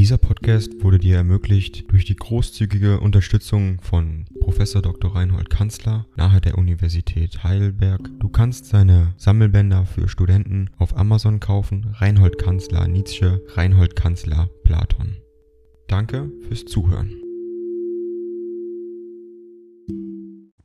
[0.00, 5.14] Dieser Podcast wurde dir ermöglicht durch die großzügige Unterstützung von Professor Dr.
[5.14, 8.08] Reinhold Kanzler nahe der Universität Heidelberg.
[8.18, 11.94] Du kannst seine Sammelbänder für Studenten auf Amazon kaufen.
[11.98, 15.18] Reinhold Kanzler Nietzsche, Reinhold Kanzler Platon.
[15.86, 17.12] Danke fürs Zuhören.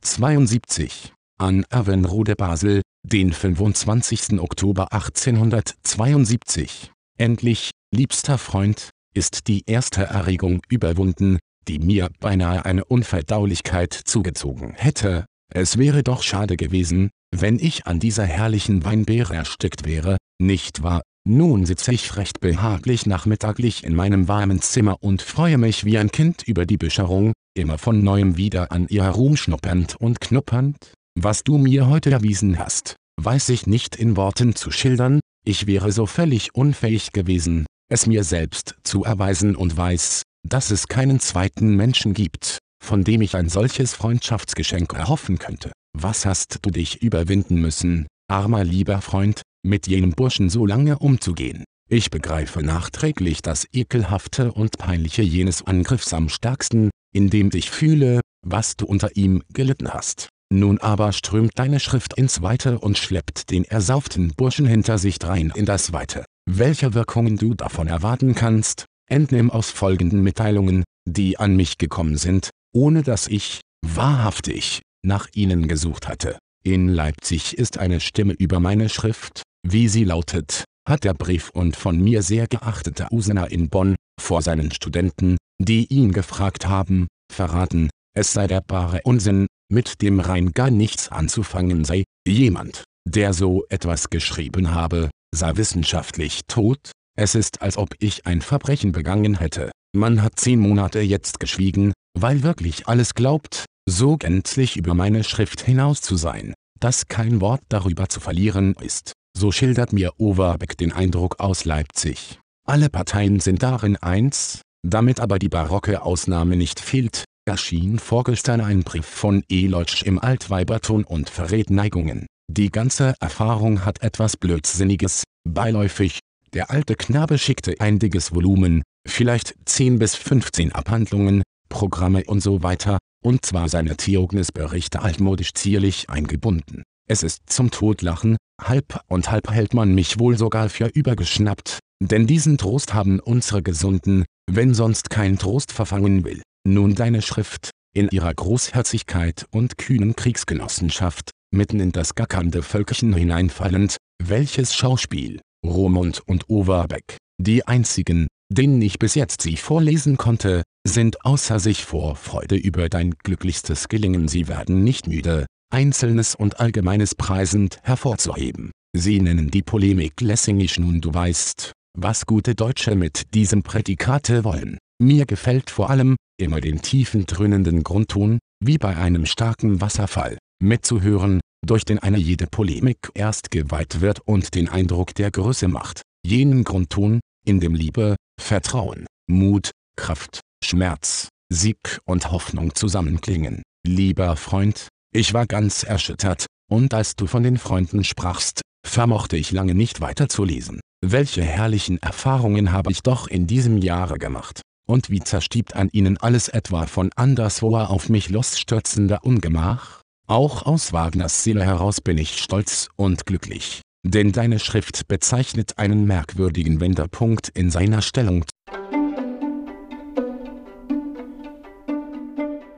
[0.00, 4.40] 72 an Avenrode Basel, den 25.
[4.40, 6.90] Oktober 1872.
[7.18, 15.24] Endlich, liebster Freund, ist die erste Erregung überwunden, die mir beinahe eine Unverdaulichkeit zugezogen hätte.
[15.52, 21.02] Es wäre doch schade gewesen, wenn ich an dieser herrlichen Weinbeere erstickt wäre, nicht wahr?
[21.28, 26.12] Nun sitze ich recht behaglich nachmittaglich in meinem warmen Zimmer und freue mich wie ein
[26.12, 30.92] Kind über die Bescherung, immer von neuem wieder an ihr herumschnuppernd und knuppernd.
[31.18, 35.90] Was du mir heute erwiesen hast, weiß ich nicht in Worten zu schildern, ich wäre
[35.90, 41.76] so völlig unfähig gewesen, es mir selbst zu erweisen und weiß, dass es keinen zweiten
[41.76, 45.72] Menschen gibt, von dem ich ein solches Freundschaftsgeschenk erhoffen könnte.
[45.96, 51.64] Was hast du dich überwinden müssen, armer lieber Freund, mit jenem Burschen so lange umzugehen?
[51.88, 58.76] Ich begreife nachträglich das ekelhafte und peinliche jenes Angriffs am stärksten, indem ich fühle, was
[58.76, 60.28] du unter ihm gelitten hast.
[60.52, 65.52] Nun aber strömt deine Schrift ins Weite und schleppt den ersauften Burschen hinter sich drein
[65.54, 66.24] in das Weite.
[66.48, 72.50] Welche Wirkungen du davon erwarten kannst, entnimm aus folgenden Mitteilungen, die an mich gekommen sind,
[72.72, 76.38] ohne dass ich, wahrhaftig, nach ihnen gesucht hatte.
[76.64, 81.76] In Leipzig ist eine Stimme über meine Schrift, wie sie lautet, hat der Brief und
[81.76, 87.90] von mir sehr geachteter Usener in Bonn, vor seinen Studenten, die ihn gefragt haben, verraten,
[88.16, 93.64] es sei der bare Unsinn, mit dem rein gar nichts anzufangen sei, jemand, der so
[93.68, 99.70] etwas geschrieben habe, sei wissenschaftlich tot, es ist als ob ich ein Verbrechen begangen hätte.
[99.94, 105.60] Man hat zehn Monate jetzt geschwiegen, weil wirklich alles glaubt, so gänzlich über meine Schrift
[105.60, 109.12] hinaus zu sein, dass kein Wort darüber zu verlieren ist.
[109.36, 112.38] So schildert mir Overbeck den Eindruck aus Leipzig.
[112.66, 118.82] Alle Parteien sind darin eins, damit aber die barocke Ausnahme nicht fehlt, erschien vorgestern ein
[118.82, 122.26] Brief von Eloitsch im Altweiberton und verrät Neigungen.
[122.48, 126.20] Die ganze Erfahrung hat etwas Blödsinniges, beiläufig.
[126.54, 132.62] Der alte Knabe schickte ein dickes Volumen, vielleicht 10 bis 15 Abhandlungen, Programme und so
[132.62, 136.84] weiter, und zwar seine Theognisberichte altmodisch zierlich eingebunden.
[137.08, 142.28] Es ist zum Todlachen, halb und halb hält man mich wohl sogar für übergeschnappt, denn
[142.28, 146.42] diesen Trost haben unsere Gesunden, wenn sonst kein Trost verfangen will.
[146.66, 153.96] Nun deine Schrift, in ihrer Großherzigkeit und kühnen Kriegsgenossenschaft, mitten in das gackernde Völkchen hineinfallend,
[154.22, 161.24] welches Schauspiel, Romund und Overbeck, die einzigen, denen ich bis jetzt sie vorlesen konnte, sind
[161.24, 164.28] außer sich vor Freude über dein glücklichstes Gelingen.
[164.28, 168.70] Sie werden nicht müde, Einzelnes und Allgemeines preisend hervorzuheben.
[168.96, 174.78] Sie nennen die Polemik lässingisch nun du weißt, was gute Deutsche mit diesem Prädikate wollen.
[175.02, 181.40] Mir gefällt vor allem, immer den tiefen dröhnenden Grundton, wie bei einem starken Wasserfall, mitzuhören,
[181.64, 186.64] durch den eine jede Polemik erst geweiht wird und den Eindruck der Größe macht, jenen
[186.64, 193.62] Grundton, in dem Liebe, Vertrauen, Mut, Kraft, Schmerz, Sieg und Hoffnung zusammenklingen.
[193.86, 199.52] Lieber Freund, ich war ganz erschüttert, und als du von den Freunden sprachst, vermochte ich
[199.52, 200.80] lange nicht weiterzulesen.
[201.04, 206.16] Welche herrlichen Erfahrungen habe ich doch in diesem Jahre gemacht, und wie zerstiebt an ihnen
[206.18, 210.02] alles etwa von anderswoher auf mich losstürzender Ungemach?
[210.28, 216.04] Auch aus Wagners Seele heraus bin ich stolz und glücklich, denn deine Schrift bezeichnet einen
[216.04, 218.44] merkwürdigen Wendepunkt in seiner Stellung.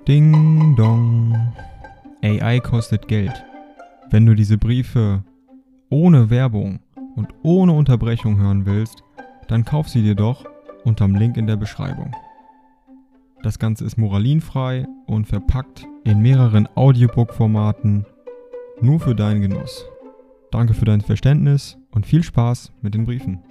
[0.07, 1.55] Ding dong.
[2.23, 3.33] AI kostet Geld.
[4.11, 5.25] Wenn du diese Briefe
[5.89, 6.81] ohne Werbung
[7.17, 9.03] und ohne Unterbrechung hören willst,
[9.47, 10.45] dann kauf sie dir doch
[10.85, 12.15] unterm Link in der Beschreibung.
[13.43, 18.05] Das Ganze ist moralinfrei und verpackt in mehreren Audiobook-Formaten
[18.81, 19.85] nur für deinen Genuss.
[20.51, 23.43] Danke für dein Verständnis und viel Spaß mit den Briefen.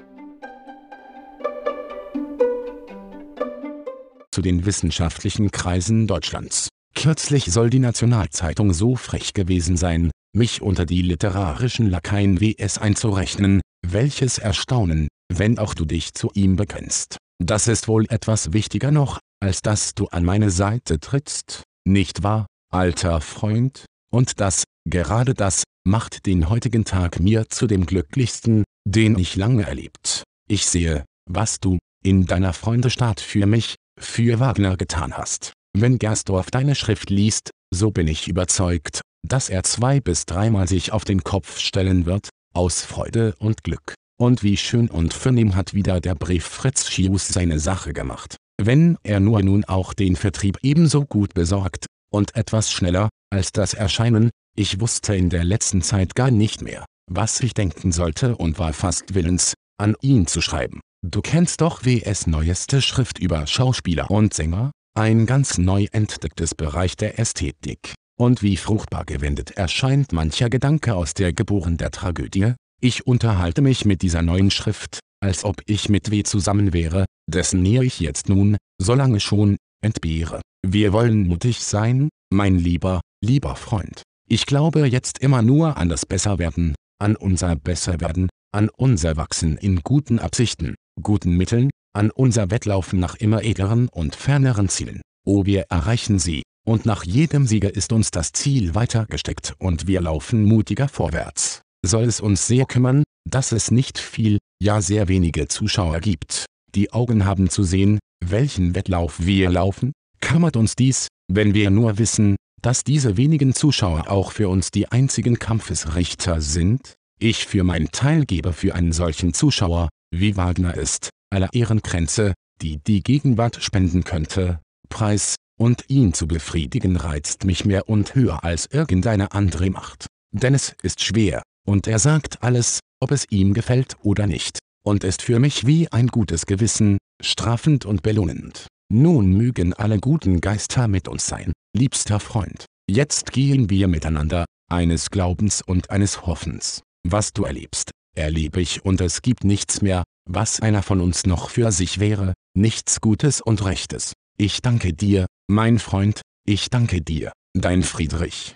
[4.32, 6.70] Zu den wissenschaftlichen Kreisen Deutschlands.
[6.94, 13.62] Kürzlich soll die Nationalzeitung so frech gewesen sein, mich unter die literarischen Lakaien WS einzurechnen,
[13.86, 17.18] welches Erstaunen, wenn auch du dich zu ihm bekennst.
[17.40, 22.48] Das ist wohl etwas wichtiger noch, als dass du an meine Seite trittst, nicht wahr,
[22.72, 23.86] alter Freund?
[24.12, 29.66] Und das, gerade das, macht den heutigen Tag mir zu dem glücklichsten, den ich lange
[29.66, 30.24] erlebt.
[30.50, 35.54] Ich sehe, was du, in deiner Freundestadt für mich, für Wagner getan hast.
[35.78, 40.92] Wenn Gersdorf deine Schrift liest, so bin ich überzeugt, dass er zwei bis dreimal sich
[40.92, 43.94] auf den Kopf stellen wird, aus Freude und Glück.
[44.20, 48.36] Und wie schön und vornehm hat wieder der Brief Fritz Schius seine Sache gemacht.
[48.60, 53.74] Wenn er nur nun auch den Vertrieb ebenso gut besorgt, und etwas schneller, als das
[53.74, 58.60] Erscheinen, ich wusste in der letzten Zeit gar nicht mehr, was ich denken sollte und
[58.60, 60.80] war fast willens, an ihn zu schreiben.
[61.06, 66.96] Du kennst doch WS neueste Schrift über Schauspieler und Sänger, ein ganz neu entdecktes Bereich
[66.96, 67.94] der Ästhetik.
[68.20, 73.86] Und wie fruchtbar gewendet erscheint mancher Gedanke aus der Geboren der Tragödie, ich unterhalte mich
[73.86, 78.30] mit dieser neuen Schrift, als ob ich mit W zusammen wäre, dessen Nähe ich jetzt
[78.30, 80.42] nun, solange schon, entbehre.
[80.66, 84.04] Wir wollen mutig sein, mein lieber, lieber Freund.
[84.30, 89.82] Ich glaube jetzt immer nur an das Besserwerden, an unser Besserwerden, an unser Wachsen in
[89.84, 95.02] guten Absichten, guten Mitteln, an unser Wettlaufen nach immer edleren und ferneren Zielen.
[95.26, 99.88] Oh wir erreichen sie, und nach jedem Siege ist uns das Ziel weiter gesteckt und
[99.88, 101.62] wir laufen mutiger vorwärts.
[101.86, 106.46] Soll es uns sehr kümmern, dass es nicht viel, ja sehr wenige Zuschauer gibt.
[106.78, 111.98] Die Augen haben zu sehen, welchen Wettlauf wir laufen, kümmert uns dies, wenn wir nur
[111.98, 116.94] wissen, dass diese wenigen Zuschauer auch für uns die einzigen Kampfesrichter sind?
[117.20, 122.78] Ich für mein Teil gebe für einen solchen Zuschauer, wie Wagner ist, aller Ehrenkränze, die
[122.78, 128.68] die Gegenwart spenden könnte, Preis, und ihn zu befriedigen reizt mich mehr und höher als
[128.68, 130.06] irgendeine andere Macht.
[130.32, 135.04] Denn es ist schwer, und er sagt alles, ob es ihm gefällt oder nicht, und
[135.04, 138.68] ist für mich wie ein gutes Gewissen, strafend und belohnend.
[138.90, 142.66] Nun mögen alle guten Geister mit uns sein, liebster Freund.
[142.90, 146.84] Jetzt gehen wir miteinander, eines Glaubens und eines Hoffens.
[147.06, 151.50] Was du erlebst, erlebe ich und es gibt nichts mehr, was einer von uns noch
[151.50, 154.14] für sich wäre, nichts Gutes und Rechtes.
[154.38, 158.56] Ich danke dir, mein Freund, ich danke dir, dein Friedrich.